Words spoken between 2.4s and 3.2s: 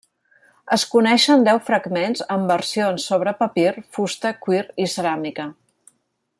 versions